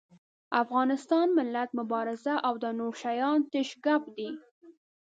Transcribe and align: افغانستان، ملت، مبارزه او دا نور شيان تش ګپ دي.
افغانستان، 0.63 1.27
ملت، 1.37 1.69
مبارزه 1.79 2.33
او 2.47 2.53
دا 2.63 2.69
نور 2.79 2.93
شيان 3.03 3.39
تش 3.51 3.69
ګپ 3.85 4.03
دي. 4.17 4.29